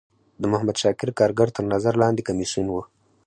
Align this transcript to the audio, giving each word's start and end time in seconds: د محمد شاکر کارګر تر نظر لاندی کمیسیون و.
د 0.41 0.43
محمد 0.51 0.75
شاکر 0.81 1.09
کارګر 1.19 1.47
تر 1.55 1.63
نظر 1.73 1.93
لاندی 2.01 2.23
کمیسیون 2.29 2.67
و. 2.71 2.75